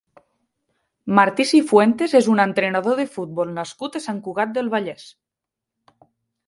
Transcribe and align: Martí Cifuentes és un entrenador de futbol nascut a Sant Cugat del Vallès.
Martí 1.19 1.45
Cifuentes 1.49 2.15
és 2.21 2.31
un 2.37 2.41
entrenador 2.47 2.99
de 3.01 3.07
futbol 3.19 3.53
nascut 3.61 3.99
a 3.99 4.03
Sant 4.09 4.25
Cugat 4.29 4.57
del 4.59 4.75
Vallès. 4.77 5.07